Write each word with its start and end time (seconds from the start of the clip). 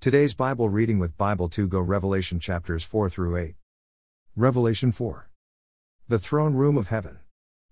Today's 0.00 0.32
Bible 0.32 0.68
reading 0.68 1.00
with 1.00 1.18
Bible 1.18 1.48
2 1.48 1.66
Go 1.66 1.80
Revelation 1.80 2.38
chapters 2.38 2.84
4 2.84 3.10
through 3.10 3.36
8. 3.36 3.56
Revelation 4.36 4.92
4. 4.92 5.28
The 6.06 6.20
throne 6.20 6.54
room 6.54 6.76
of 6.76 6.86
heaven. 6.86 7.18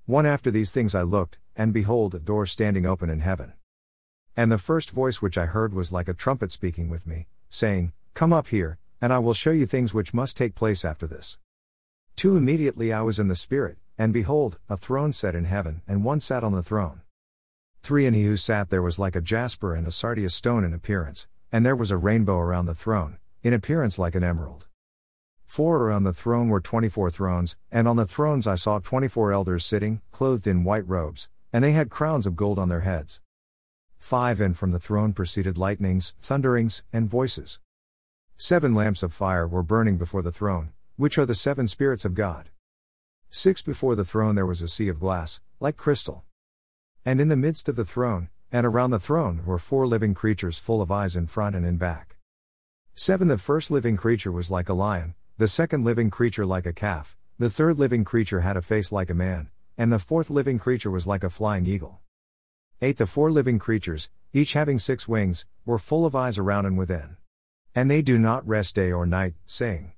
One 0.06 0.26
after 0.26 0.50
these 0.50 0.72
things 0.72 0.92
I 0.92 1.02
looked, 1.02 1.38
and 1.54 1.72
behold, 1.72 2.16
a 2.16 2.18
door 2.18 2.44
standing 2.44 2.84
open 2.84 3.10
in 3.10 3.20
heaven. 3.20 3.52
And 4.36 4.50
the 4.50 4.58
first 4.58 4.90
voice 4.90 5.22
which 5.22 5.38
I 5.38 5.46
heard 5.46 5.72
was 5.72 5.92
like 5.92 6.08
a 6.08 6.14
trumpet 6.14 6.50
speaking 6.50 6.90
with 6.90 7.06
me, 7.06 7.28
saying, 7.48 7.92
Come 8.14 8.32
up 8.32 8.48
here, 8.48 8.80
and 9.00 9.12
I 9.12 9.20
will 9.20 9.32
show 9.32 9.52
you 9.52 9.64
things 9.64 9.94
which 9.94 10.12
must 10.12 10.36
take 10.36 10.56
place 10.56 10.84
after 10.84 11.06
this. 11.06 11.38
2 12.16 12.36
Immediately 12.36 12.92
I 12.92 13.02
was 13.02 13.20
in 13.20 13.28
the 13.28 13.36
Spirit, 13.36 13.78
and 13.96 14.12
behold, 14.12 14.58
a 14.68 14.76
throne 14.76 15.12
set 15.12 15.36
in 15.36 15.44
heaven, 15.44 15.80
and 15.86 16.02
one 16.02 16.18
sat 16.18 16.42
on 16.42 16.50
the 16.50 16.64
throne. 16.64 17.02
3 17.84 18.04
And 18.04 18.16
he 18.16 18.24
who 18.24 18.36
sat 18.36 18.68
there 18.68 18.82
was 18.82 18.98
like 18.98 19.14
a 19.14 19.20
jasper 19.20 19.76
and 19.76 19.86
a 19.86 19.92
sardius 19.92 20.34
stone 20.34 20.64
in 20.64 20.74
appearance, 20.74 21.28
and 21.52 21.64
there 21.64 21.76
was 21.76 21.90
a 21.90 21.96
rainbow 21.96 22.38
around 22.38 22.66
the 22.66 22.74
throne, 22.74 23.18
in 23.42 23.52
appearance 23.52 23.98
like 23.98 24.14
an 24.14 24.24
emerald. 24.24 24.66
4 25.46 25.78
Around 25.78 26.04
the 26.04 26.12
throne 26.12 26.48
were 26.48 26.60
24 26.60 27.10
thrones, 27.10 27.56
and 27.70 27.86
on 27.86 27.96
the 27.96 28.06
thrones 28.06 28.46
I 28.46 28.56
saw 28.56 28.80
24 28.80 29.32
elders 29.32 29.64
sitting, 29.64 30.02
clothed 30.10 30.46
in 30.46 30.64
white 30.64 30.86
robes, 30.88 31.28
and 31.52 31.62
they 31.62 31.72
had 31.72 31.88
crowns 31.88 32.26
of 32.26 32.34
gold 32.34 32.58
on 32.58 32.68
their 32.68 32.80
heads. 32.80 33.20
5 33.98 34.40
And 34.40 34.58
from 34.58 34.72
the 34.72 34.80
throne 34.80 35.12
proceeded 35.12 35.56
lightnings, 35.56 36.14
thunderings, 36.20 36.82
and 36.92 37.08
voices. 37.08 37.60
Seven 38.36 38.74
lamps 38.74 39.02
of 39.02 39.14
fire 39.14 39.46
were 39.46 39.62
burning 39.62 39.96
before 39.96 40.22
the 40.22 40.32
throne, 40.32 40.72
which 40.96 41.16
are 41.16 41.26
the 41.26 41.34
seven 41.34 41.68
spirits 41.68 42.04
of 42.04 42.14
God. 42.14 42.50
6 43.30 43.62
Before 43.62 43.94
the 43.94 44.04
throne 44.04 44.34
there 44.34 44.46
was 44.46 44.62
a 44.62 44.68
sea 44.68 44.88
of 44.88 45.00
glass, 45.00 45.40
like 45.60 45.76
crystal. 45.76 46.24
And 47.04 47.20
in 47.20 47.28
the 47.28 47.36
midst 47.36 47.68
of 47.68 47.76
the 47.76 47.84
throne, 47.84 48.28
and 48.56 48.64
around 48.64 48.90
the 48.90 48.98
throne, 48.98 49.42
were 49.44 49.58
four 49.58 49.86
living 49.86 50.14
creatures 50.14 50.56
full 50.56 50.80
of 50.80 50.90
eyes 50.90 51.14
in 51.14 51.26
front 51.26 51.54
and 51.54 51.66
in 51.66 51.76
back. 51.76 52.16
7 52.94 53.28
The 53.28 53.36
first 53.36 53.70
living 53.70 53.98
creature 53.98 54.32
was 54.32 54.50
like 54.50 54.70
a 54.70 54.72
lion, 54.72 55.14
the 55.36 55.46
second 55.46 55.84
living 55.84 56.08
creature 56.08 56.46
like 56.46 56.64
a 56.64 56.72
calf, 56.72 57.18
the 57.38 57.50
third 57.50 57.78
living 57.78 58.02
creature 58.02 58.40
had 58.40 58.56
a 58.56 58.62
face 58.62 58.90
like 58.90 59.10
a 59.10 59.14
man, 59.14 59.50
and 59.76 59.92
the 59.92 59.98
fourth 59.98 60.30
living 60.30 60.58
creature 60.58 60.90
was 60.90 61.06
like 61.06 61.22
a 61.22 61.28
flying 61.28 61.66
eagle. 61.66 62.00
8 62.80 62.96
The 62.96 63.04
four 63.04 63.30
living 63.30 63.58
creatures, 63.58 64.08
each 64.32 64.54
having 64.54 64.78
six 64.78 65.06
wings, 65.06 65.44
were 65.66 65.78
full 65.78 66.06
of 66.06 66.16
eyes 66.16 66.38
around 66.38 66.64
and 66.64 66.78
within. 66.78 67.18
And 67.74 67.90
they 67.90 68.00
do 68.00 68.18
not 68.18 68.48
rest 68.48 68.74
day 68.74 68.90
or 68.90 69.04
night, 69.04 69.34
saying, 69.44 69.92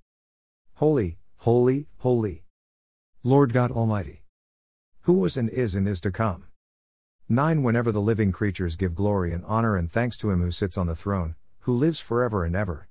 Holy, 0.75 1.19
holy, 1.37 1.87
holy. 1.99 2.43
Lord 3.23 3.53
God 3.53 3.71
Almighty. 3.71 4.25
Who 5.03 5.21
was 5.21 5.37
and 5.37 5.49
is 5.49 5.77
and 5.77 5.87
is 5.87 6.01
to 6.01 6.11
come. 6.11 6.48
9 7.31 7.63
Whenever 7.63 7.93
the 7.93 8.01
living 8.01 8.33
creatures 8.33 8.75
give 8.75 8.95
glory 8.95 9.35
and 9.35 9.45
honor 9.45 9.77
and 9.77 9.93
thanks 9.93 10.17
to 10.17 10.31
him 10.31 10.41
who 10.41 10.51
sits 10.51 10.79
on 10.79 10.87
the 10.87 10.97
throne, 10.97 11.35
who 11.61 11.75
lives 11.75 12.01
forever 12.01 12.43
and 12.43 12.57
ever. 12.57 12.89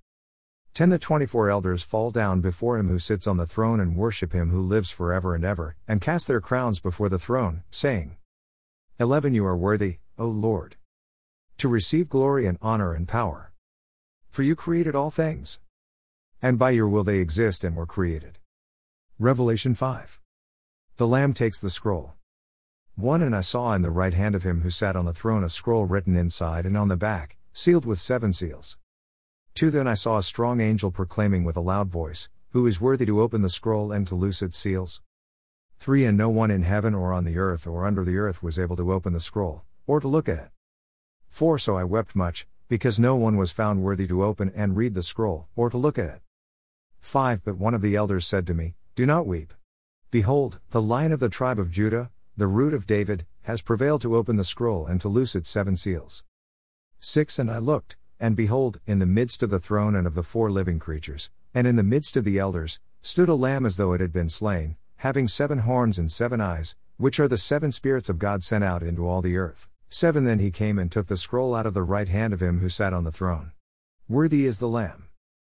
10 0.76 0.90
The 0.90 1.00
24 1.00 1.50
elders 1.50 1.82
fall 1.82 2.12
down 2.12 2.40
before 2.40 2.78
him 2.78 2.88
who 2.88 3.00
sits 3.00 3.26
on 3.26 3.38
the 3.38 3.48
throne 3.48 3.80
and 3.80 3.96
worship 3.96 4.34
him 4.34 4.52
who 4.52 4.62
lives 4.62 4.92
forever 4.92 5.34
and 5.34 5.44
ever, 5.44 5.76
and 5.88 6.02
cast 6.02 6.28
their 6.28 6.40
crowns 6.40 6.80
before 6.80 7.10
the 7.10 7.18
throne, 7.18 7.64
saying, 7.72 8.18
11 9.00 9.34
You 9.34 9.44
are 9.44 9.58
worthy, 9.58 9.98
O 10.20 10.28
Lord, 10.28 10.76
to 11.58 11.68
receive 11.68 12.08
glory 12.08 12.46
and 12.46 12.60
honor 12.62 12.94
and 12.94 13.08
power. 13.08 13.54
For 14.30 14.44
you 14.44 14.56
created 14.56 14.94
all 14.94 15.10
things. 15.10 15.60
And 16.44 16.60
by 16.60 16.70
your 16.70 16.88
will 16.88 17.04
they 17.04 17.18
exist 17.18 17.64
and 17.64 17.76
were 17.76 17.88
created. 17.88 18.38
Revelation 19.18 19.74
5. 19.74 20.22
The 20.98 21.08
Lamb 21.08 21.34
takes 21.34 21.60
the 21.60 21.72
scroll. 21.72 22.17
1 23.00 23.22
And 23.22 23.36
I 23.36 23.42
saw 23.42 23.74
in 23.74 23.84
the 23.84 23.92
right 23.92 24.16
hand 24.16 24.34
of 24.34 24.42
him 24.42 24.62
who 24.62 24.72
sat 24.72 24.96
on 24.96 25.06
the 25.06 25.14
throne 25.14 25.44
a 25.44 25.50
scroll 25.50 25.86
written 25.86 26.16
inside 26.16 26.66
and 26.66 26.76
on 26.76 26.88
the 26.88 26.98
back, 26.98 27.38
sealed 27.54 27.86
with 27.86 28.00
seven 28.00 28.34
seals. 28.34 28.76
2 29.54 29.70
Then 29.70 29.88
I 29.88 29.94
saw 29.94 30.18
a 30.18 30.24
strong 30.24 30.60
angel 30.60 30.90
proclaiming 30.90 31.44
with 31.44 31.56
a 31.56 31.62
loud 31.62 31.90
voice, 31.90 32.28
Who 32.54 32.66
is 32.66 32.82
worthy 32.82 33.06
to 33.06 33.22
open 33.22 33.44
the 33.44 33.52
scroll 33.52 33.92
and 33.92 34.08
to 34.08 34.16
loose 34.16 34.42
its 34.42 34.58
seals? 34.58 35.04
3 35.78 36.06
And 36.06 36.18
no 36.18 36.32
one 36.32 36.50
in 36.50 36.64
heaven 36.64 36.96
or 36.96 37.14
on 37.14 37.24
the 37.24 37.38
earth 37.38 37.68
or 37.68 37.86
under 37.86 38.04
the 38.04 38.18
earth 38.18 38.42
was 38.42 38.58
able 38.58 38.76
to 38.78 38.92
open 38.92 39.14
the 39.14 39.20
scroll, 39.20 39.64
or 39.86 40.00
to 40.00 40.08
look 40.08 40.28
at 40.28 40.40
it. 40.40 40.50
4 41.30 41.60
So 41.60 41.78
I 41.78 41.84
wept 41.84 42.16
much, 42.16 42.48
because 42.68 43.00
no 43.00 43.16
one 43.16 43.38
was 43.38 43.52
found 43.52 43.84
worthy 43.84 44.08
to 44.08 44.24
open 44.24 44.52
and 44.56 44.76
read 44.76 44.96
the 44.96 45.04
scroll, 45.04 45.50
or 45.56 45.70
to 45.70 45.78
look 45.78 46.00
at 46.00 46.10
it. 46.10 46.22
5 47.02 47.44
But 47.44 47.60
one 47.60 47.76
of 47.76 47.84
the 47.84 47.96
elders 47.96 48.26
said 48.26 48.48
to 48.48 48.56
me, 48.56 48.74
Do 48.96 49.06
not 49.06 49.28
weep. 49.28 49.54
Behold, 50.10 50.60
the 50.72 50.82
lion 50.82 51.12
of 51.12 51.20
the 51.20 51.30
tribe 51.30 51.60
of 51.60 51.70
Judah, 51.70 52.10
the 52.38 52.48
root 52.48 52.74
of 52.74 52.86
David, 52.86 53.26
has 53.42 53.64
prevailed 53.64 54.02
to 54.02 54.16
open 54.16 54.36
the 54.36 54.44
scroll 54.44 54.86
and 54.86 55.02
to 55.02 55.10
loose 55.10 55.36
its 55.36 55.50
seven 55.50 55.76
seals. 55.76 56.24
6 57.00 57.40
And 57.40 57.50
I 57.50 57.58
looked, 57.58 57.98
and 58.20 58.36
behold, 58.36 58.80
in 58.86 59.00
the 59.00 59.08
midst 59.08 59.42
of 59.42 59.50
the 59.50 59.60
throne 59.60 59.96
and 59.96 60.06
of 60.06 60.14
the 60.14 60.22
four 60.22 60.52
living 60.52 60.78
creatures, 60.78 61.32
and 61.56 61.66
in 61.66 61.78
the 61.78 61.84
midst 61.84 62.16
of 62.16 62.24
the 62.24 62.38
elders, 62.38 62.80
stood 63.02 63.28
a 63.28 63.34
lamb 63.34 63.66
as 63.66 63.78
though 63.78 63.94
it 63.94 64.02
had 64.02 64.14
been 64.14 64.30
slain, 64.30 64.76
having 64.98 65.28
seven 65.28 65.60
horns 65.60 65.98
and 65.98 66.12
seven 66.12 66.40
eyes, 66.40 66.76
which 66.98 67.20
are 67.20 67.28
the 67.28 67.40
seven 67.40 67.72
spirits 67.72 68.08
of 68.08 68.20
God 68.20 68.44
sent 68.44 68.64
out 68.64 68.84
into 68.84 69.08
all 69.08 69.24
the 69.24 69.38
earth. 69.38 69.68
7 69.90 70.24
Then 70.24 70.38
he 70.38 70.52
came 70.52 70.78
and 70.78 70.92
took 70.92 71.08
the 71.08 71.18
scroll 71.18 71.56
out 71.56 71.66
of 71.66 71.74
the 71.74 71.82
right 71.82 72.10
hand 72.10 72.34
of 72.34 72.42
him 72.42 72.60
who 72.60 72.70
sat 72.70 72.94
on 72.94 73.04
the 73.04 73.12
throne. 73.12 73.52
Worthy 74.08 74.46
is 74.46 74.60
the 74.60 74.68
Lamb. 74.68 75.08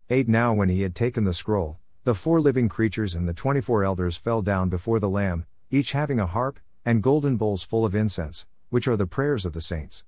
8 0.09 0.27
Now 0.27 0.53
when 0.53 0.69
he 0.69 0.81
had 0.81 0.95
taken 0.95 1.25
the 1.25 1.33
scroll, 1.33 1.77
the 2.05 2.15
four 2.15 2.41
living 2.41 2.69
creatures 2.69 3.13
and 3.13 3.29
the 3.29 3.33
twenty 3.33 3.61
four 3.61 3.83
elders 3.83 4.17
fell 4.17 4.41
down 4.41 4.69
before 4.69 4.99
the 4.99 5.09
Lamb, 5.09 5.45
each 5.69 5.91
having 5.91 6.19
a 6.19 6.25
harp, 6.25 6.59
and 6.85 7.03
golden 7.03 7.37
bowls 7.37 7.63
full 7.63 7.85
of 7.85 7.95
incense, 7.95 8.45
which 8.69 8.87
are 8.87 8.97
the 8.97 9.07
prayers 9.07 9.45
of 9.45 9.53
the 9.53 9.61
saints. 9.61 10.03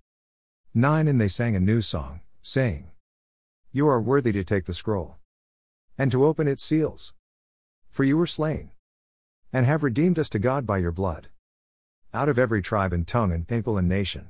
9 0.74 1.08
And 1.08 1.20
they 1.20 1.28
sang 1.28 1.56
a 1.56 1.60
new 1.60 1.82
song, 1.82 2.22
saying, 2.42 2.92
You 3.72 3.88
are 3.88 4.02
worthy 4.02 4.32
to 4.32 4.44
take 4.44 4.66
the 4.66 4.74
scroll, 4.74 5.18
and 5.98 6.12
to 6.12 6.26
open 6.26 6.48
its 6.48 6.64
seals. 6.64 7.14
For 7.90 8.04
you 8.04 8.18
were 8.18 8.28
slain, 8.28 8.72
and 9.52 9.66
have 9.66 9.84
redeemed 9.84 10.18
us 10.18 10.30
to 10.30 10.40
God 10.40 10.66
by 10.66 10.80
your 10.80 10.92
blood 10.92 11.30
out 12.14 12.30
of 12.30 12.38
every 12.38 12.62
tribe 12.62 12.94
and 12.94 13.08
tongue 13.08 13.32
and 13.32 13.48
people 13.48 13.76
and 13.76 13.90
nation. 13.90 14.30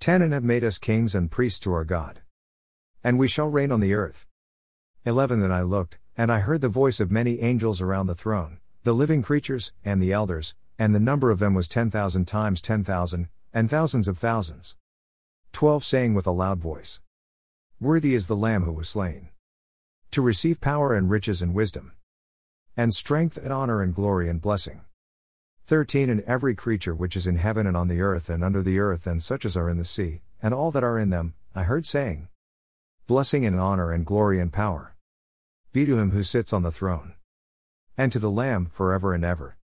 10 0.00 0.22
And 0.22 0.32
have 0.32 0.42
made 0.42 0.64
us 0.64 0.78
kings 0.78 1.14
and 1.14 1.30
priests 1.30 1.60
to 1.60 1.72
our 1.72 1.84
God. 1.84 2.22
And 3.02 3.18
we 3.18 3.28
shall 3.28 3.48
reign 3.48 3.70
on 3.70 3.80
the 3.80 3.92
earth. 3.92 4.26
11 5.04 5.40
Then 5.40 5.52
I 5.52 5.60
looked, 5.60 5.98
and 6.16 6.32
I 6.32 6.40
heard 6.40 6.62
the 6.62 6.68
voice 6.68 7.00
of 7.00 7.10
many 7.10 7.40
angels 7.40 7.82
around 7.82 8.06
the 8.06 8.14
throne, 8.14 8.58
the 8.84 8.94
living 8.94 9.20
creatures, 9.20 9.72
and 9.84 10.02
the 10.02 10.12
elders, 10.12 10.54
and 10.78 10.94
the 10.94 11.00
number 11.00 11.30
of 11.30 11.38
them 11.38 11.54
was 11.54 11.68
10,000 11.68 12.26
times 12.26 12.60
10,000, 12.60 13.28
and 13.52 13.70
thousands 13.70 14.08
of 14.08 14.18
thousands. 14.18 14.76
12 15.52 15.84
Saying 15.84 16.14
with 16.14 16.26
a 16.26 16.32
loud 16.32 16.58
voice, 16.58 17.00
Worthy 17.80 18.14
is 18.14 18.26
the 18.26 18.36
Lamb 18.36 18.64
who 18.64 18.72
was 18.72 18.88
slain. 18.88 19.28
To 20.10 20.22
receive 20.22 20.60
power 20.60 20.94
and 20.94 21.10
riches 21.10 21.42
and 21.42 21.54
wisdom, 21.54 21.92
and 22.76 22.94
strength 22.94 23.36
and 23.36 23.52
honor 23.52 23.82
and 23.82 23.94
glory 23.94 24.28
and 24.28 24.40
blessing. 24.40 24.82
13 25.66 26.10
And 26.10 26.20
every 26.22 26.54
creature 26.54 26.94
which 26.94 27.16
is 27.16 27.26
in 27.26 27.36
heaven 27.36 27.66
and 27.66 27.76
on 27.76 27.88
the 27.88 28.00
earth 28.00 28.28
and 28.28 28.44
under 28.44 28.62
the 28.62 28.78
earth 28.78 29.06
and 29.06 29.22
such 29.22 29.44
as 29.44 29.56
are 29.56 29.70
in 29.70 29.78
the 29.78 29.84
sea, 29.84 30.22
and 30.42 30.52
all 30.52 30.70
that 30.72 30.84
are 30.84 30.98
in 30.98 31.10
them, 31.10 31.34
I 31.54 31.62
heard 31.62 31.86
saying, 31.86 32.28
Blessing 33.06 33.46
and 33.46 33.58
honor 33.58 33.92
and 33.92 34.04
glory 34.04 34.40
and 34.40 34.52
power 34.52 34.94
be 35.72 35.84
to 35.84 35.98
him 35.98 36.12
who 36.12 36.22
sits 36.22 36.52
on 36.52 36.62
the 36.62 36.70
throne, 36.70 37.14
and 37.98 38.12
to 38.12 38.20
the 38.20 38.30
Lamb 38.30 38.70
forever 38.72 39.12
and 39.12 39.24
ever. 39.24 39.56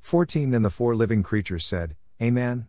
14 0.00 0.50
Then 0.50 0.62
the 0.62 0.70
four 0.70 0.94
living 0.94 1.22
creatures 1.22 1.64
said, 1.64 1.96
Amen. 2.20 2.68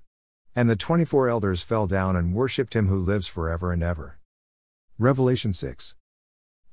And 0.55 0.69
the 0.69 0.75
twenty 0.75 1.05
four 1.05 1.29
elders 1.29 1.61
fell 1.61 1.87
down 1.87 2.15
and 2.15 2.33
worshipped 2.33 2.75
him 2.75 2.87
who 2.87 2.99
lives 2.99 3.27
forever 3.27 3.71
and 3.71 3.81
ever. 3.81 4.19
Revelation 4.99 5.53
6. 5.53 5.95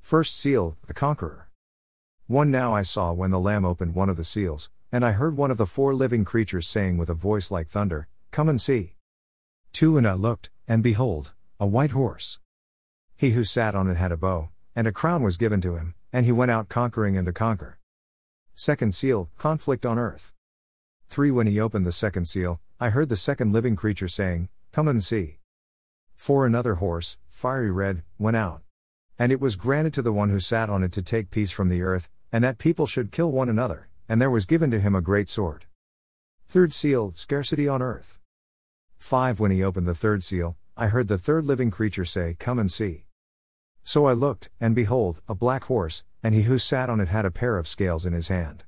First 0.01 0.37
seal, 0.37 0.77
the 0.85 0.93
conqueror. 0.93 1.49
1 2.27 2.51
Now 2.51 2.75
I 2.75 2.83
saw 2.83 3.11
when 3.11 3.31
the 3.31 3.39
Lamb 3.39 3.65
opened 3.65 3.95
one 3.95 4.09
of 4.09 4.17
the 4.17 4.23
seals, 4.23 4.69
and 4.91 5.03
I 5.03 5.13
heard 5.13 5.35
one 5.35 5.49
of 5.49 5.57
the 5.57 5.65
four 5.65 5.95
living 5.95 6.25
creatures 6.25 6.67
saying 6.67 6.97
with 6.97 7.09
a 7.09 7.15
voice 7.15 7.49
like 7.49 7.69
thunder, 7.69 8.07
Come 8.31 8.49
and 8.49 8.61
see. 8.61 8.95
2 9.73 9.97
And 9.97 10.07
I 10.07 10.13
looked, 10.13 10.51
and 10.67 10.83
behold, 10.83 11.33
a 11.59 11.65
white 11.65 11.91
horse. 11.91 12.39
He 13.17 13.31
who 13.31 13.43
sat 13.43 13.75
on 13.75 13.89
it 13.89 13.97
had 13.97 14.11
a 14.11 14.17
bow, 14.17 14.49
and 14.75 14.87
a 14.87 14.91
crown 14.91 15.23
was 15.23 15.37
given 15.37 15.61
to 15.61 15.75
him, 15.75 15.95
and 16.13 16.25
he 16.25 16.31
went 16.31 16.51
out 16.51 16.69
conquering 16.69 17.17
and 17.17 17.25
to 17.25 17.33
conquer. 17.33 17.79
Second 18.53 18.93
seal, 18.93 19.29
conflict 19.37 19.85
on 19.85 19.97
earth. 19.97 20.33
3 21.09 21.31
When 21.31 21.47
he 21.47 21.59
opened 21.59 21.85
the 21.85 21.91
second 21.91 22.25
seal, 22.27 22.61
I 22.79 22.89
heard 22.89 23.09
the 23.09 23.15
second 23.15 23.51
living 23.51 23.75
creature 23.75 24.07
saying, 24.07 24.49
Come 24.71 24.87
and 24.87 25.03
see. 25.03 25.39
4 26.15 26.45
Another 26.45 26.75
horse, 26.75 27.17
fiery 27.27 27.71
red, 27.71 28.03
went 28.17 28.37
out. 28.37 28.61
And 29.17 29.31
it 29.31 29.41
was 29.41 29.55
granted 29.55 29.93
to 29.95 30.01
the 30.01 30.13
one 30.13 30.29
who 30.29 30.39
sat 30.39 30.69
on 30.69 30.83
it 30.83 30.93
to 30.93 31.01
take 31.01 31.31
peace 31.31 31.51
from 31.51 31.69
the 31.69 31.81
earth, 31.81 32.09
and 32.31 32.43
that 32.43 32.57
people 32.57 32.85
should 32.85 33.11
kill 33.11 33.31
one 33.31 33.49
another 33.49 33.89
and 34.09 34.19
there 34.19 34.31
was 34.31 34.47
given 34.47 34.71
to 34.71 34.79
him 34.79 34.95
a 34.95 35.01
great 35.01 35.29
sword. 35.29 35.65
Third 36.49 36.73
seal, 36.73 37.13
scarcity 37.13 37.67
on 37.67 37.83
earth. 37.83 38.19
5 38.97 39.39
When 39.39 39.51
he 39.51 39.63
opened 39.63 39.87
the 39.87 39.93
third 39.93 40.23
seal, 40.23 40.57
I 40.75 40.87
heard 40.87 41.07
the 41.07 41.19
third 41.19 41.45
living 41.45 41.69
creature 41.69 42.05
say, 42.05 42.35
Come 42.39 42.57
and 42.57 42.71
see. 42.71 43.05
So 43.83 44.07
I 44.07 44.13
looked, 44.13 44.49
and 44.59 44.73
behold, 44.73 45.21
a 45.29 45.35
black 45.35 45.65
horse, 45.65 46.03
and 46.23 46.33
he 46.33 46.43
who 46.43 46.57
sat 46.57 46.89
on 46.89 46.99
it 46.99 47.07
had 47.07 47.23
a 47.23 47.31
pair 47.31 47.57
of 47.57 47.67
scales 47.67 48.05
in 48.05 48.13
his 48.13 48.29
hand. 48.29 48.63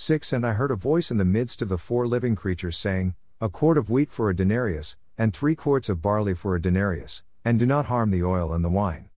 6 0.00 0.32
And 0.32 0.46
I 0.46 0.52
heard 0.52 0.70
a 0.70 0.76
voice 0.76 1.10
in 1.10 1.16
the 1.16 1.24
midst 1.24 1.60
of 1.60 1.68
the 1.68 1.76
four 1.76 2.06
living 2.06 2.36
creatures 2.36 2.78
saying, 2.78 3.16
A 3.40 3.48
quart 3.48 3.76
of 3.76 3.90
wheat 3.90 4.08
for 4.08 4.30
a 4.30 4.36
denarius, 4.36 4.94
and 5.18 5.34
three 5.34 5.56
quarts 5.56 5.88
of 5.88 6.00
barley 6.00 6.34
for 6.34 6.54
a 6.54 6.62
denarius, 6.62 7.24
and 7.44 7.58
do 7.58 7.66
not 7.66 7.86
harm 7.86 8.12
the 8.12 8.22
oil 8.22 8.52
and 8.52 8.64
the 8.64 8.70
wine. 8.70 9.10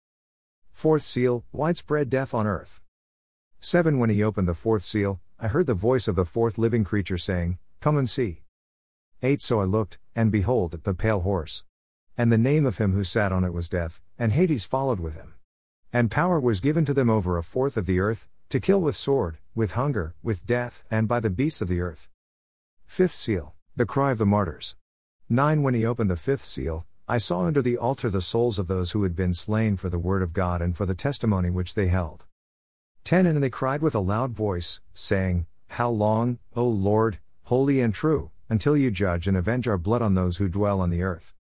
Fourth 0.71 1.03
seal, 1.03 1.45
widespread 1.51 2.09
death 2.09 2.33
on 2.33 2.47
earth. 2.47 2.81
7 3.59 3.99
When 3.99 4.09
he 4.09 4.23
opened 4.23 4.47
the 4.47 4.55
fourth 4.55 4.81
seal, 4.81 5.21
I 5.39 5.49
heard 5.49 5.67
the 5.67 5.75
voice 5.75 6.07
of 6.07 6.15
the 6.15 6.25
fourth 6.25 6.57
living 6.57 6.83
creature 6.83 7.19
saying, 7.19 7.59
Come 7.79 7.95
and 7.95 8.09
see. 8.09 8.41
8 9.21 9.39
So 9.39 9.61
I 9.61 9.65
looked, 9.65 9.99
and 10.15 10.31
behold, 10.31 10.81
the 10.83 10.95
pale 10.95 11.19
horse. 11.19 11.63
And 12.17 12.31
the 12.31 12.39
name 12.39 12.65
of 12.65 12.79
him 12.79 12.93
who 12.93 13.03
sat 13.03 13.31
on 13.31 13.43
it 13.43 13.53
was 13.53 13.69
Death, 13.69 14.01
and 14.17 14.31
Hades 14.31 14.65
followed 14.65 14.99
with 14.99 15.13
him. 15.13 15.35
And 15.93 16.09
power 16.09 16.39
was 16.39 16.59
given 16.59 16.85
to 16.85 16.93
them 16.95 17.09
over 17.11 17.37
a 17.37 17.43
fourth 17.43 17.77
of 17.77 17.85
the 17.85 17.99
earth, 17.99 18.25
to 18.51 18.59
kill 18.59 18.81
with 18.81 18.97
sword, 18.97 19.37
with 19.55 19.71
hunger, 19.71 20.13
with 20.21 20.45
death, 20.45 20.83
and 20.91 21.07
by 21.07 21.21
the 21.21 21.29
beasts 21.29 21.61
of 21.61 21.69
the 21.69 21.79
earth. 21.79 22.09
Fifth 22.85 23.13
seal, 23.13 23.55
the 23.77 23.85
cry 23.85 24.11
of 24.11 24.17
the 24.17 24.25
martyrs. 24.25 24.75
9 25.29 25.63
When 25.63 25.73
he 25.73 25.85
opened 25.85 26.11
the 26.11 26.17
fifth 26.17 26.43
seal, 26.43 26.85
I 27.07 27.17
saw 27.17 27.45
under 27.45 27.61
the 27.61 27.77
altar 27.77 28.09
the 28.09 28.21
souls 28.21 28.59
of 28.59 28.67
those 28.67 28.91
who 28.91 29.03
had 29.03 29.15
been 29.15 29.33
slain 29.33 29.77
for 29.77 29.87
the 29.87 29.97
word 29.97 30.21
of 30.21 30.33
God 30.33 30.61
and 30.61 30.75
for 30.75 30.85
the 30.85 30.93
testimony 30.93 31.49
which 31.49 31.75
they 31.75 31.87
held. 31.87 32.25
10 33.05 33.25
And 33.25 33.41
they 33.41 33.49
cried 33.49 33.81
with 33.81 33.95
a 33.95 33.99
loud 33.99 34.31
voice, 34.31 34.81
saying, 34.93 35.45
How 35.69 35.89
long, 35.89 36.37
O 36.53 36.67
Lord, 36.67 37.19
holy 37.43 37.79
and 37.79 37.93
true, 37.93 38.31
until 38.49 38.75
you 38.75 38.91
judge 38.91 39.29
and 39.29 39.37
avenge 39.37 39.65
our 39.65 39.77
blood 39.77 40.01
on 40.01 40.15
those 40.15 40.37
who 40.37 40.49
dwell 40.49 40.81
on 40.81 40.89
the 40.89 41.03
earth? 41.03 41.33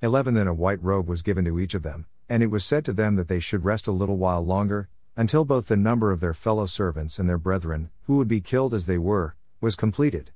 11 0.00 0.32
Then 0.32 0.48
a 0.48 0.54
white 0.54 0.82
robe 0.82 1.06
was 1.06 1.20
given 1.20 1.44
to 1.44 1.60
each 1.60 1.74
of 1.74 1.82
them, 1.82 2.06
and 2.30 2.42
it 2.42 2.50
was 2.50 2.64
said 2.64 2.86
to 2.86 2.94
them 2.94 3.16
that 3.16 3.28
they 3.28 3.40
should 3.40 3.66
rest 3.66 3.86
a 3.86 3.92
little 3.92 4.16
while 4.16 4.42
longer, 4.42 4.88
until 5.16 5.44
both 5.44 5.68
the 5.68 5.76
number 5.76 6.12
of 6.12 6.20
their 6.20 6.34
fellow 6.34 6.66
servants 6.66 7.18
and 7.18 7.28
their 7.28 7.38
brethren, 7.38 7.90
who 8.02 8.16
would 8.16 8.28
be 8.28 8.40
killed 8.40 8.74
as 8.74 8.86
they 8.86 8.98
were, 8.98 9.34
was 9.60 9.76
completed. 9.76 10.32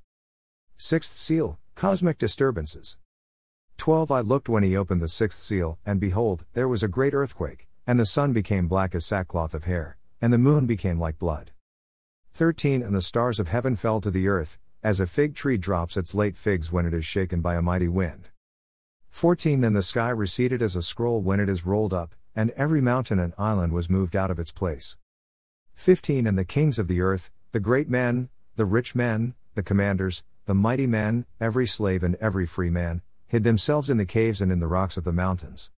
Sixth 0.77 1.17
seal 1.17 1.59
Cosmic 1.75 2.17
disturbances. 2.17 2.97
12 3.77 4.09
I 4.09 4.21
looked 4.21 4.47
when 4.47 4.63
he 4.63 4.77
opened 4.77 5.01
the 5.01 5.09
sixth 5.09 5.39
seal, 5.43 5.77
and 5.85 5.99
behold, 5.99 6.45
there 6.53 6.69
was 6.69 6.83
a 6.83 6.87
great 6.87 7.13
earthquake, 7.13 7.67
and 7.85 7.99
the 7.99 8.05
sun 8.05 8.31
became 8.31 8.69
black 8.69 8.95
as 8.95 9.05
sackcloth 9.05 9.53
of 9.53 9.65
hair, 9.65 9.97
and 10.21 10.31
the 10.31 10.37
moon 10.37 10.65
became 10.65 10.97
like 10.97 11.19
blood. 11.19 11.51
13 12.33 12.81
And 12.81 12.95
the 12.95 13.01
stars 13.01 13.41
of 13.41 13.49
heaven 13.49 13.75
fell 13.75 13.99
to 13.99 14.09
the 14.09 14.29
earth, 14.29 14.57
as 14.81 15.01
a 15.01 15.07
fig 15.07 15.35
tree 15.35 15.57
drops 15.57 15.97
its 15.97 16.15
late 16.15 16.37
figs 16.37 16.71
when 16.71 16.85
it 16.85 16.93
is 16.93 17.05
shaken 17.05 17.41
by 17.41 17.55
a 17.55 17.61
mighty 17.61 17.89
wind. 17.89 18.29
14 19.09 19.59
Then 19.59 19.73
the 19.73 19.81
sky 19.81 20.11
receded 20.11 20.61
as 20.61 20.77
a 20.77 20.81
scroll 20.81 21.21
when 21.21 21.41
it 21.41 21.49
is 21.49 21.65
rolled 21.65 21.93
up, 21.93 22.15
and 22.35 22.51
every 22.51 22.81
mountain 22.81 23.19
and 23.19 23.33
island 23.37 23.73
was 23.73 23.89
moved 23.89 24.15
out 24.15 24.29
of 24.29 24.39
its 24.39 24.51
place. 24.51 24.97
15 25.75 26.27
And 26.27 26.37
the 26.37 26.45
kings 26.45 26.77
of 26.77 26.87
the 26.87 27.01
earth, 27.01 27.31
the 27.51 27.59
great 27.59 27.89
men, 27.89 28.29
the 28.55 28.65
rich 28.65 28.95
men, 28.95 29.35
the 29.55 29.63
commanders, 29.63 30.23
the 30.45 30.53
mighty 30.53 30.87
men, 30.87 31.25
every 31.39 31.65
slave 31.65 32.03
and 32.03 32.15
every 32.15 32.45
free 32.45 32.69
man, 32.69 33.01
hid 33.27 33.43
themselves 33.43 33.89
in 33.89 33.97
the 33.97 34.05
caves 34.05 34.41
and 34.41 34.51
in 34.51 34.59
the 34.59 34.67
rocks 34.67 34.97
of 34.97 35.03
the 35.03 35.11
mountains. 35.11 35.71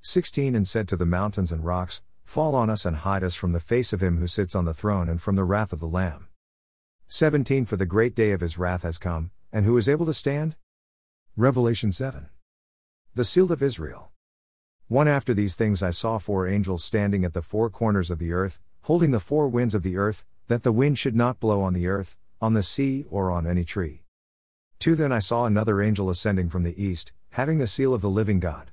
16 0.00 0.54
And 0.54 0.66
said 0.66 0.88
to 0.88 0.96
the 0.96 1.06
mountains 1.06 1.52
and 1.52 1.64
rocks, 1.64 2.02
Fall 2.24 2.54
on 2.54 2.70
us 2.70 2.84
and 2.86 2.98
hide 2.98 3.24
us 3.24 3.34
from 3.34 3.52
the 3.52 3.60
face 3.60 3.92
of 3.92 4.02
him 4.02 4.18
who 4.18 4.26
sits 4.26 4.54
on 4.54 4.64
the 4.64 4.74
throne 4.74 5.08
and 5.08 5.20
from 5.20 5.36
the 5.36 5.44
wrath 5.44 5.72
of 5.72 5.80
the 5.80 5.86
Lamb. 5.86 6.28
17 7.08 7.66
For 7.66 7.76
the 7.76 7.86
great 7.86 8.14
day 8.14 8.30
of 8.30 8.40
his 8.40 8.56
wrath 8.56 8.82
has 8.82 8.98
come, 8.98 9.32
and 9.52 9.64
who 9.64 9.76
is 9.76 9.88
able 9.88 10.06
to 10.06 10.14
stand? 10.14 10.54
Revelation 11.36 11.90
7. 11.90 12.28
The 13.14 13.24
Seal 13.24 13.50
of 13.50 13.62
Israel. 13.62 14.09
One 14.90 15.06
after 15.06 15.32
these 15.32 15.54
things 15.54 15.84
I 15.84 15.90
saw 15.90 16.18
four 16.18 16.48
angels 16.48 16.82
standing 16.82 17.24
at 17.24 17.32
the 17.32 17.42
four 17.42 17.70
corners 17.70 18.10
of 18.10 18.18
the 18.18 18.32
earth, 18.32 18.58
holding 18.82 19.12
the 19.12 19.20
four 19.20 19.46
winds 19.46 19.72
of 19.72 19.84
the 19.84 19.96
earth, 19.96 20.24
that 20.48 20.64
the 20.64 20.72
wind 20.72 20.98
should 20.98 21.14
not 21.14 21.38
blow 21.38 21.62
on 21.62 21.74
the 21.74 21.86
earth, 21.86 22.16
on 22.40 22.54
the 22.54 22.62
sea, 22.64 23.04
or 23.08 23.30
on 23.30 23.46
any 23.46 23.64
tree. 23.64 24.02
2 24.80 24.96
Then 24.96 25.12
I 25.12 25.20
saw 25.20 25.44
another 25.44 25.80
angel 25.80 26.10
ascending 26.10 26.50
from 26.50 26.64
the 26.64 26.74
east, 26.82 27.12
having 27.34 27.58
the 27.58 27.68
seal 27.68 27.94
of 27.94 28.00
the 28.00 28.10
living 28.10 28.40
God. 28.40 28.72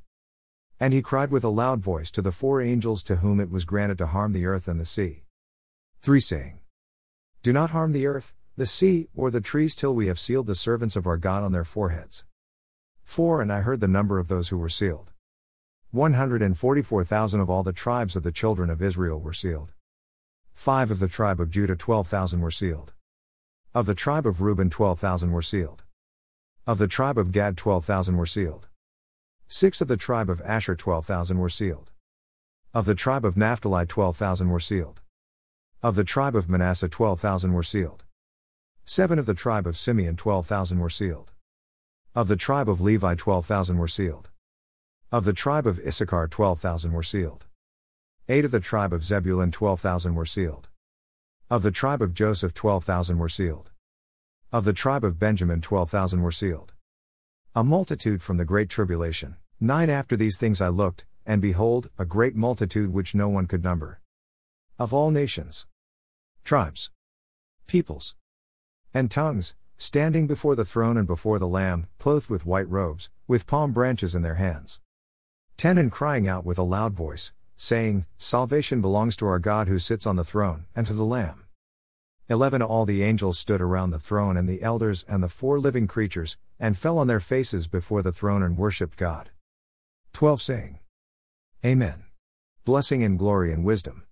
And 0.80 0.92
he 0.92 1.04
cried 1.04 1.30
with 1.30 1.44
a 1.44 1.50
loud 1.50 1.82
voice 1.82 2.10
to 2.10 2.24
the 2.24 2.32
four 2.32 2.64
angels 2.64 3.04
to 3.04 3.18
whom 3.18 3.40
it 3.40 3.52
was 3.52 3.64
granted 3.64 4.00
to 4.00 4.08
harm 4.08 4.34
the 4.34 4.48
earth 4.48 4.68
and 4.68 4.80
the 4.80 4.88
sea. 4.88 5.22
3 6.02 6.20
Saying, 6.20 6.62
Do 7.44 7.54
not 7.54 7.70
harm 7.70 7.92
the 7.92 8.08
earth, 8.08 8.34
the 8.56 8.66
sea, 8.66 9.08
or 9.16 9.30
the 9.30 9.40
trees 9.40 9.76
till 9.76 9.94
we 9.94 10.08
have 10.08 10.18
sealed 10.18 10.48
the 10.48 10.56
servants 10.56 10.96
of 10.96 11.06
our 11.06 11.18
God 11.18 11.44
on 11.44 11.52
their 11.52 11.64
foreheads. 11.64 12.26
4 13.04 13.40
And 13.40 13.54
I 13.54 13.62
heard 13.62 13.82
the 13.82 13.88
number 13.88 14.18
of 14.18 14.30
those 14.30 14.50
who 14.50 14.58
were 14.58 14.68
sealed. 14.68 15.12
144,000 15.92 17.40
of 17.40 17.50
all 17.50 17.64
the 17.64 17.72
tribes 17.72 18.16
of 18.18 18.24
the 18.24 18.32
children 18.32 18.70
of 18.70 18.82
Israel 18.82 19.20
were 19.20 19.34
sealed. 19.34 19.72
5 20.54 20.92
of 20.92 21.00
the 21.00 21.08
tribe 21.08 21.40
of 21.40 21.50
Judah 21.50 21.76
12,000 21.76 22.42
were 22.42 22.52
sealed. 22.52 22.94
Of 23.74 23.86
the 23.86 23.96
tribe 23.96 24.26
of 24.26 24.42
Reuben 24.42 24.70
12,000 24.70 25.32
were 25.32 25.42
sealed. 25.42 25.84
Of 26.66 26.78
the 26.78 26.88
tribe 26.88 27.18
of 27.18 27.32
Gad 27.32 27.56
12,000 27.56 28.18
were 28.18 28.26
sealed. 28.26 28.68
Six 29.48 29.80
of 29.80 29.88
the 29.88 29.96
tribe 29.96 30.30
of 30.30 30.42
Asher 30.42 30.76
12,000 30.76 31.38
were 31.38 31.48
sealed. 31.48 31.92
Of 32.74 32.84
the 32.84 32.96
tribe 32.96 33.24
of 33.24 33.38
Naphtali 33.38 33.86
12,000 33.86 34.50
were 34.50 34.60
sealed. 34.60 35.00
Of 35.82 35.96
the 35.96 36.04
tribe 36.04 36.36
of 36.36 36.50
Manasseh 36.50 36.90
12,000 36.90 37.54
were 37.54 37.64
sealed. 37.64 38.04
Seven 38.84 39.20
of 39.20 39.26
the 39.26 39.34
tribe 39.34 39.66
of 39.66 39.78
Simeon 39.78 40.18
12,000 40.18 40.80
were 40.80 40.90
sealed. 40.90 41.32
Of 42.14 42.28
the 42.28 42.36
tribe 42.36 42.68
of 42.68 42.82
Levi 42.82 43.16
12,000 43.16 43.78
were 43.78 43.88
sealed. 43.88 44.30
Of 45.10 45.24
the 45.24 45.32
tribe 45.32 45.66
of 45.66 45.80
Issachar 45.80 46.28
12,000 46.28 46.92
were 46.92 47.02
sealed. 47.02 47.46
Eight 48.28 48.44
of 48.44 48.52
the 48.52 48.60
tribe 48.60 48.92
of 48.92 49.06
Zebulun 49.06 49.52
12,000 49.52 50.16
were 50.16 50.26
sealed. 50.26 50.68
Of 51.50 51.64
the 51.64 51.72
tribe 51.72 52.02
of 52.02 52.14
Joseph 52.14 52.54
12,000 52.54 53.18
were 53.18 53.30
sealed. 53.30 53.72
Of 54.52 54.66
the 54.66 54.74
tribe 54.74 55.06
of 55.06 55.18
Benjamin 55.18 55.62
12,000 55.62 56.22
were 56.22 56.32
sealed. 56.34 56.74
A 57.56 57.64
multitude 57.64 58.22
from 58.22 58.36
the 58.36 58.44
great 58.44 58.70
tribulation. 58.70 59.38
Nine 59.62 59.90
after 59.90 60.18
these 60.18 60.38
things 60.38 60.60
I 60.60 60.68
looked, 60.68 61.06
and 61.26 61.42
behold, 61.42 61.90
a 61.98 62.04
great 62.04 62.36
multitude 62.36 62.92
which 62.92 63.16
no 63.16 63.30
one 63.30 63.48
could 63.48 63.64
number. 63.64 64.02
Of 64.78 64.94
all 64.94 65.10
nations, 65.10 65.68
tribes, 66.44 66.92
peoples, 67.66 68.14
and 68.94 69.10
tongues, 69.10 69.56
standing 69.78 70.28
before 70.28 70.58
the 70.58 70.66
throne 70.66 70.98
and 70.98 71.08
before 71.08 71.40
the 71.40 71.48
Lamb, 71.48 71.88
clothed 71.98 72.30
with 72.30 72.46
white 72.46 72.70
robes, 72.70 73.10
with 73.26 73.48
palm 73.48 73.72
branches 73.72 74.14
in 74.14 74.22
their 74.22 74.36
hands. 74.36 74.82
Ten 75.58 75.80
and 75.80 75.92
crying 75.92 76.28
out 76.28 76.46
with 76.46 76.60
a 76.60 76.64
loud 76.64 76.94
voice, 76.94 77.34
saying, 77.56 78.06
Salvation 78.20 78.80
belongs 78.80 79.18
to 79.18 79.26
our 79.26 79.40
God 79.40 79.68
who 79.68 79.80
sits 79.80 80.06
on 80.06 80.16
the 80.16 80.24
throne, 80.24 80.68
and 80.76 80.86
to 80.86 80.94
the 80.94 81.04
Lamb. 81.04 81.48
11 82.30 82.62
All 82.62 82.86
the 82.86 83.02
angels 83.02 83.40
stood 83.40 83.60
around 83.60 83.90
the 83.90 83.98
throne 83.98 84.38
and 84.38 84.48
the 84.48 84.62
elders 84.62 85.04
and 85.10 85.24
the 85.24 85.28
four 85.28 85.60
living 85.60 85.88
creatures, 85.88 86.38
and 86.60 86.78
fell 86.78 87.00
on 87.00 87.08
their 87.08 87.20
faces 87.20 87.68
before 87.68 88.04
the 88.04 88.12
throne 88.12 88.44
and 88.44 88.56
worshipped 88.56 88.98
God. 88.98 89.32
12 90.14 90.44
Saying, 90.44 90.80
Amen. 91.66 92.04
Blessing 92.64 93.04
and 93.04 93.18
glory 93.18 93.52
and 93.52 93.66
wisdom. 93.66 94.04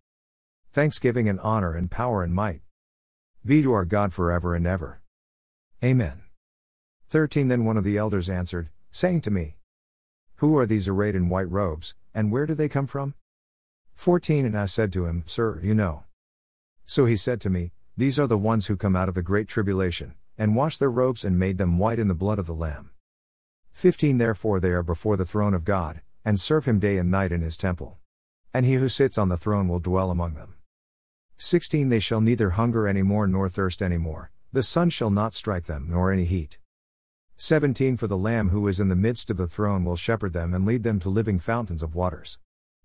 Thanksgiving 0.73 1.29
and 1.29 1.39
honor 1.41 1.75
and 1.75 1.91
power 1.91 2.23
and 2.23 2.33
might. 2.33 2.61
Be 3.45 3.61
to 3.61 3.71
our 3.71 3.85
God 3.85 4.13
forever 4.13 4.55
and 4.55 4.65
ever. 4.65 4.99
Amen. 5.83 6.23
13 7.09 7.49
Then 7.49 7.65
one 7.65 7.77
of 7.77 7.83
the 7.83 7.99
elders 7.99 8.31
answered, 8.31 8.71
saying 8.89 9.21
to 9.21 9.29
me, 9.29 9.54
Who 10.37 10.57
are 10.57 10.65
these 10.65 10.87
arrayed 10.87 11.15
in 11.15 11.29
white 11.29 11.49
robes, 11.49 11.95
and 12.13 12.31
where 12.31 12.45
do 12.45 12.53
they 12.53 12.69
come 12.69 12.87
from? 12.87 13.15
14 13.93 14.45
And 14.45 14.57
I 14.57 14.65
said 14.65 14.91
to 14.93 15.05
him, 15.05 15.23
Sir, 15.25 15.59
you 15.63 15.73
know. 15.73 16.03
So 16.85 17.05
he 17.05 17.15
said 17.15 17.39
to 17.41 17.49
me, 17.49 17.71
these 17.97 18.19
are 18.19 18.27
the 18.27 18.37
ones 18.37 18.67
who 18.67 18.75
come 18.75 18.93
out 18.93 19.07
of 19.07 19.15
the 19.15 19.21
great 19.21 19.47
tribulation, 19.47 20.15
and 20.37 20.53
washed 20.53 20.81
their 20.81 20.91
robes 20.91 21.23
and 21.23 21.39
made 21.39 21.57
them 21.57 21.79
white 21.79 21.97
in 21.97 22.09
the 22.09 22.13
blood 22.13 22.39
of 22.39 22.45
the 22.45 22.53
Lamb. 22.53 22.91
15 23.71 24.17
Therefore 24.17 24.59
they 24.59 24.71
are 24.71 24.83
before 24.83 25.15
the 25.15 25.25
throne 25.25 25.53
of 25.53 25.63
God, 25.63 26.01
and 26.25 26.37
serve 26.37 26.65
him 26.65 26.77
day 26.77 26.97
and 26.97 27.09
night 27.09 27.31
in 27.31 27.39
his 27.41 27.55
temple. 27.55 27.99
And 28.53 28.65
he 28.65 28.73
who 28.73 28.89
sits 28.89 29.17
on 29.17 29.29
the 29.29 29.37
throne 29.37 29.69
will 29.69 29.79
dwell 29.79 30.11
among 30.11 30.33
them. 30.33 30.55
16 31.37 31.87
They 31.87 31.99
shall 32.01 32.19
neither 32.19 32.51
hunger 32.51 32.85
any 32.85 33.01
more 33.01 33.27
nor 33.27 33.47
thirst 33.47 33.81
any 33.81 33.97
more, 33.97 34.31
the 34.51 34.63
sun 34.63 34.89
shall 34.89 35.09
not 35.09 35.33
strike 35.33 35.65
them 35.65 35.87
nor 35.89 36.11
any 36.11 36.25
heat. 36.25 36.57
17 37.37 37.97
For 37.97 38.07
the 38.07 38.17
Lamb 38.17 38.49
who 38.49 38.65
is 38.69 38.79
in 38.79 38.87
the 38.87 38.95
midst 38.95 39.29
of 39.29 39.35
the 39.35 39.47
throne 39.47 39.83
will 39.83 39.97
shepherd 39.97 40.31
them 40.31 40.53
and 40.53 40.65
lead 40.65 40.83
them 40.83 41.01
to 41.01 41.09
living 41.09 41.37
fountains 41.37 41.83
of 41.83 41.93
waters. 41.93 42.39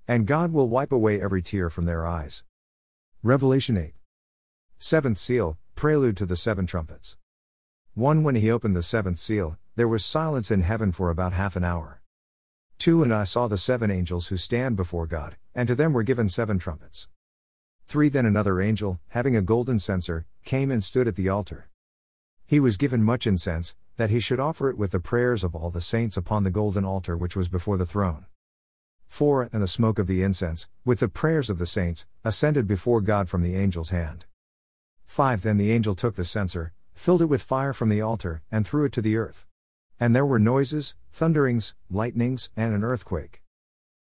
And 0.09 0.27
God 0.27 0.53
will 0.53 0.69
wipe 0.69 0.91
away 0.91 1.21
every 1.21 1.41
tear 1.41 1.71
from 1.71 1.85
their 1.85 2.05
eyes. 2.05 2.43
Revelation 3.23 3.77
8. 3.77 3.93
Seventh 4.77 5.19
seal, 5.19 5.57
prelude 5.77 6.17
to 6.17 6.27
the 6.27 6.37
seven 6.37 6.67
trumpets. 6.67 7.17
1. 7.95 8.25
When 8.25 8.35
he 8.35 8.51
opened 8.51 8.75
the 8.75 8.83
seventh 8.83 9.19
seal, 9.19 9.57
there 9.77 9.87
was 9.87 10.05
silence 10.05 10.51
in 10.51 10.63
heaven 10.63 10.91
for 10.91 11.11
about 11.11 11.33
half 11.33 11.55
an 11.55 11.63
hour. 11.63 12.03
2. 12.79 13.05
And 13.05 13.15
I 13.15 13.23
saw 13.23 13.47
the 13.47 13.57
seven 13.57 13.89
angels 13.89 14.29
who 14.29 14.37
stand 14.37 14.75
before 14.75 15.07
God, 15.07 15.37
and 15.55 15.69
to 15.69 15.77
them 15.77 15.93
were 15.93 16.03
given 16.03 16.29
seven 16.29 16.59
trumpets. 16.59 17.09
3. 17.87 18.09
Then 18.09 18.27
another 18.27 18.61
angel, 18.61 18.99
having 19.11 19.37
a 19.37 19.43
golden 19.43 19.79
censer, 19.79 20.27
came 20.45 20.73
and 20.73 20.83
stood 20.83 21.07
at 21.07 21.15
the 21.15 21.29
altar. 21.29 21.69
He 22.47 22.59
was 22.59 22.77
given 22.77 23.05
much 23.05 23.29
incense, 23.29 23.77
that 24.01 24.11
he 24.11 24.19
should 24.21 24.41
offer 24.41 24.71
it 24.71 24.79
with 24.79 24.93
the 24.93 25.01
prayers 25.01 25.45
of 25.45 25.55
all 25.55 25.71
the 25.71 25.81
saints 25.81 26.17
upon 26.17 26.43
the 26.43 26.51
golden 26.51 26.85
altar 26.85 27.17
which 27.17 27.37
was 27.37 27.49
before 27.49 27.77
the 27.77 27.85
throne. 27.85 28.25
4. 29.09 29.51
And 29.53 29.63
the 29.63 29.69
smoke 29.69 29.99
of 29.99 30.07
the 30.07 30.23
incense, 30.23 30.69
with 30.85 31.01
the 31.01 31.09
prayers 31.09 31.51
of 31.51 31.59
the 31.59 31.67
saints, 31.67 32.07
ascended 32.25 32.67
before 32.67 33.01
God 33.01 33.29
from 33.29 33.43
the 33.43 33.57
angel's 33.57 33.91
hand. 33.91 34.25
5 35.07 35.43
Then 35.43 35.59
the 35.59 35.73
angel 35.73 35.95
took 35.95 36.15
the 36.15 36.25
censer, 36.25 36.73
filled 36.95 37.21
it 37.21 37.27
with 37.27 37.43
fire 37.43 37.73
from 37.73 37.89
the 37.89 38.01
altar, 38.01 38.43
and 38.51 38.67
threw 38.67 38.85
it 38.85 38.93
to 38.93 39.03
the 39.03 39.17
earth. 39.17 39.47
And 39.99 40.17
there 40.17 40.25
were 40.25 40.39
noises, 40.39 40.95
thunderings, 41.13 41.75
lightnings, 41.91 42.49
and 42.57 42.73
an 42.73 42.85
earthquake. 42.85 43.43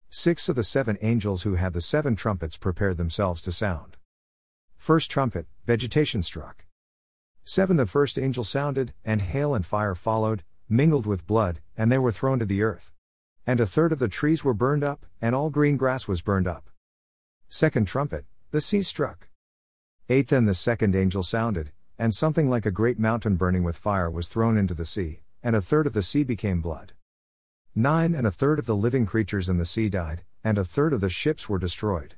Six 0.10 0.48
of 0.48 0.56
the 0.56 0.64
seven 0.64 0.98
angels 1.02 1.44
who 1.44 1.56
had 1.56 1.74
the 1.74 1.82
seven 1.82 2.16
trumpets 2.16 2.56
prepared 2.56 2.98
themselves 2.98 3.42
to 3.42 3.52
sound. 3.52 3.98
First 4.78 5.12
trumpet, 5.12 5.48
vegetation 5.66 6.24
struck. 6.24 6.66
Seven 7.44 7.78
the 7.78 7.86
first 7.86 8.20
angel 8.20 8.44
sounded, 8.44 8.94
and 9.04 9.22
hail 9.22 9.56
and 9.56 9.66
fire 9.66 9.96
followed, 9.96 10.44
mingled 10.70 11.06
with 11.06 11.28
blood, 11.28 11.60
and 11.76 11.92
they 11.92 11.98
were 11.98 12.12
thrown 12.12 12.40
to 12.40 12.46
the 12.46 12.62
earth. 12.62 12.94
And 13.46 13.60
a 13.60 13.66
third 13.66 13.92
of 13.92 14.00
the 14.00 14.08
trees 14.08 14.44
were 14.44 14.54
burned 14.54 14.84
up, 14.84 15.06
and 15.20 15.34
all 15.34 15.50
green 15.50 15.76
grass 15.76 16.08
was 16.08 16.22
burned 16.22 16.48
up. 16.48 16.70
Second 17.48 17.88
trumpet, 17.88 18.26
the 18.52 18.62
sea 18.62 18.84
struck. 18.84 19.28
Eight 20.08 20.28
then 20.28 20.46
the 20.46 20.54
second 20.54 20.96
angel 20.96 21.24
sounded, 21.24 21.72
and 21.98 22.14
something 22.14 22.50
like 22.50 22.66
a 22.66 22.72
great 22.72 23.00
mountain 23.00 23.36
burning 23.36 23.64
with 23.64 23.78
fire 23.78 24.10
was 24.10 24.28
thrown 24.28 24.58
into 24.58 24.74
the 24.74 24.86
sea, 24.86 25.22
and 25.44 25.56
a 25.56 25.62
third 25.62 25.88
of 25.88 25.94
the 25.94 26.04
sea 26.04 26.24
became 26.24 26.62
blood. 26.62 26.94
Nine 27.76 28.14
and 28.14 28.28
a 28.28 28.32
third 28.32 28.60
of 28.60 28.66
the 28.66 28.76
living 28.76 29.06
creatures 29.06 29.50
in 29.50 29.58
the 29.58 29.66
sea 29.66 29.90
died, 29.90 30.24
and 30.44 30.58
a 30.58 30.66
third 30.66 30.94
of 30.94 31.02
the 31.02 31.10
ships 31.10 31.50
were 31.50 31.60
destroyed. 31.60 32.16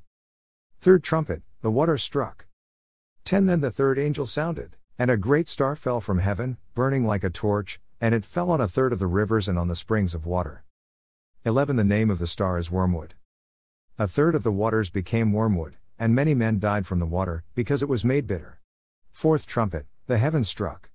Third 0.81 1.03
trumpet, 1.03 1.43
the 1.61 1.71
water 1.71 1.97
struck. 1.97 2.45
Ten 3.23 3.45
then 3.45 3.61
the 3.61 3.71
third 3.71 3.97
angel 3.97 4.25
sounded, 4.25 4.75
and 4.97 5.09
a 5.09 5.17
great 5.17 5.49
star 5.49 5.75
fell 5.75 5.99
from 5.99 6.19
heaven, 6.19 6.57
burning 6.75 7.05
like 7.05 7.23
a 7.23 7.29
torch, 7.29 7.79
and 7.99 8.13
it 8.13 8.25
fell 8.25 8.51
on 8.51 8.61
a 8.61 8.67
third 8.67 8.93
of 8.93 8.99
the 8.99 9.07
rivers 9.07 9.47
and 9.47 9.57
on 9.57 9.67
the 9.67 9.75
springs 9.75 10.13
of 10.13 10.25
water. 10.25 10.63
11 11.45 11.75
The 11.75 11.83
name 11.83 12.09
of 12.09 12.19
the 12.19 12.27
star 12.27 12.57
is 12.57 12.71
wormwood. 12.71 13.15
A 13.97 14.07
third 14.07 14.35
of 14.35 14.43
the 14.43 14.51
waters 14.51 14.89
became 14.89 15.33
wormwood, 15.33 15.75
and 15.97 16.13
many 16.13 16.33
men 16.33 16.59
died 16.59 16.85
from 16.85 16.99
the 16.99 17.05
water, 17.05 17.43
because 17.55 17.81
it 17.81 17.89
was 17.89 18.05
made 18.05 18.27
bitter. 18.27 18.59
Fourth 19.11 19.45
trumpet, 19.45 19.85
the 20.07 20.17
heavens 20.17 20.49
struck. 20.49 20.89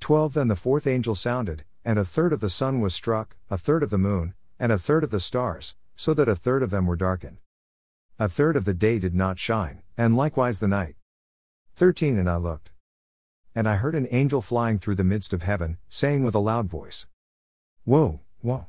12 0.00 0.34
Then 0.34 0.48
the 0.48 0.56
fourth 0.56 0.86
angel 0.86 1.14
sounded, 1.14 1.64
and 1.84 1.98
a 1.98 2.04
third 2.04 2.32
of 2.32 2.40
the 2.40 2.50
sun 2.50 2.80
was 2.80 2.94
struck, 2.94 3.36
a 3.50 3.58
third 3.58 3.82
of 3.82 3.90
the 3.90 3.98
moon, 3.98 4.34
and 4.58 4.72
a 4.72 4.78
third 4.78 5.04
of 5.04 5.10
the 5.10 5.20
stars, 5.20 5.76
so 5.96 6.14
that 6.14 6.28
a 6.28 6.36
third 6.36 6.62
of 6.62 6.70
them 6.70 6.86
were 6.86 6.96
darkened. 6.96 7.38
A 8.18 8.28
third 8.28 8.56
of 8.56 8.64
the 8.64 8.74
day 8.74 8.98
did 8.98 9.14
not 9.14 9.38
shine, 9.38 9.82
and 9.96 10.16
likewise 10.16 10.60
the 10.60 10.68
night. 10.68 10.96
13 11.76 12.18
And 12.18 12.28
I 12.28 12.36
looked. 12.36 12.70
And 13.54 13.68
I 13.68 13.76
heard 13.76 13.94
an 13.94 14.08
angel 14.10 14.40
flying 14.40 14.78
through 14.78 14.94
the 14.94 15.04
midst 15.04 15.32
of 15.32 15.42
heaven, 15.42 15.78
saying 15.88 16.24
with 16.24 16.34
a 16.34 16.38
loud 16.38 16.68
voice 16.68 17.06
Woe, 17.84 18.20
woe! 18.42 18.66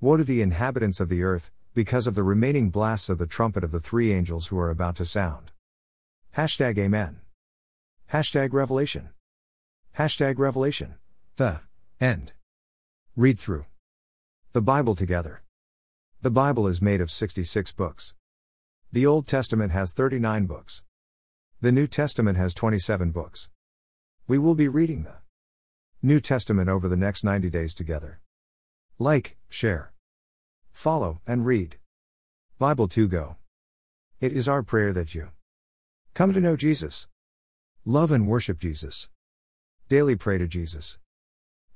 Woe 0.00 0.16
to 0.16 0.24
the 0.24 0.42
inhabitants 0.42 1.00
of 1.00 1.08
the 1.08 1.22
earth, 1.22 1.50
because 1.74 2.06
of 2.06 2.14
the 2.14 2.22
remaining 2.22 2.70
blasts 2.70 3.08
of 3.08 3.18
the 3.18 3.26
trumpet 3.26 3.64
of 3.64 3.72
the 3.72 3.80
three 3.80 4.12
angels 4.12 4.48
who 4.48 4.58
are 4.58 4.70
about 4.70 4.96
to 4.96 5.04
sound. 5.04 5.50
Hashtag 6.36 6.78
Amen. 6.78 7.20
Hashtag 8.12 8.52
Revelation. 8.52 9.10
Hashtag 9.96 10.38
Revelation. 10.38 10.94
The 11.36 11.60
End. 12.00 12.32
Read 13.16 13.38
through. 13.38 13.66
The 14.52 14.62
Bible 14.62 14.94
together. 14.94 15.42
The 16.22 16.30
Bible 16.30 16.68
is 16.68 16.80
made 16.80 17.00
of 17.00 17.10
66 17.10 17.72
books. 17.72 18.14
The 18.92 19.04
Old 19.04 19.26
Testament 19.26 19.72
has 19.72 19.92
39 19.92 20.46
books. 20.46 20.82
The 21.60 21.72
New 21.72 21.86
Testament 21.86 22.38
has 22.38 22.54
27 22.54 23.10
books. 23.10 23.50
We 24.28 24.36
will 24.36 24.54
be 24.54 24.68
reading 24.68 25.04
the 25.04 25.16
New 26.02 26.20
Testament 26.20 26.68
over 26.68 26.86
the 26.86 26.98
next 26.98 27.24
90 27.24 27.48
days 27.48 27.72
together. 27.72 28.20
Like, 28.98 29.38
share, 29.48 29.94
follow, 30.70 31.22
and 31.26 31.46
read. 31.46 31.76
Bible 32.58 32.88
to 32.88 33.08
go. 33.08 33.36
It 34.20 34.32
is 34.32 34.46
our 34.46 34.62
prayer 34.62 34.92
that 34.92 35.14
you 35.14 35.30
come 36.12 36.34
to 36.34 36.40
know 36.40 36.56
Jesus, 36.56 37.08
love 37.86 38.12
and 38.12 38.28
worship 38.28 38.60
Jesus, 38.60 39.08
daily 39.88 40.14
pray 40.14 40.36
to 40.36 40.46
Jesus 40.46 40.98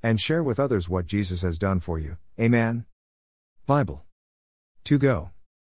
and 0.03 0.21
share 0.21 0.43
with 0.43 0.59
others 0.59 0.87
what 0.87 1.07
Jesus 1.07 1.41
has 1.41 1.57
done 1.57 1.79
for 1.79 1.97
you. 1.97 2.17
Amen. 2.39 2.85
Bible. 3.65 4.05
To 4.83 4.99
go. 4.99 5.32